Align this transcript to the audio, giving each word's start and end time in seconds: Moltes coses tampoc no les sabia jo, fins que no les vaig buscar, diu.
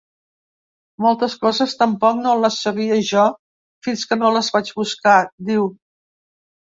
Moltes 1.05 1.33
coses 1.41 1.75
tampoc 1.81 2.21
no 2.23 2.31
les 2.45 2.57
sabia 2.67 2.97
jo, 3.09 3.25
fins 3.89 4.07
que 4.13 4.17
no 4.23 4.31
les 4.39 4.49
vaig 4.57 4.73
buscar, 4.79 5.19
diu. 5.51 5.69